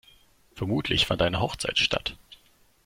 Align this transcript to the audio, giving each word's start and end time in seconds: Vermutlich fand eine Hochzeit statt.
Vermutlich 0.55 1.05
fand 1.05 1.21
eine 1.21 1.41
Hochzeit 1.41 1.77
statt. 1.77 2.17